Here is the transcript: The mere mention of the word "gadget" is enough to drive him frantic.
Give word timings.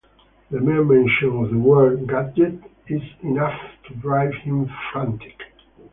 The 0.49 0.59
mere 0.59 0.83
mention 0.83 1.29
of 1.43 1.51
the 1.51 1.59
word 1.59 2.07
"gadget" 2.09 2.59
is 2.87 3.03
enough 3.21 3.53
to 3.87 3.93
drive 3.93 4.33
him 4.43 4.67
frantic. 4.91 5.39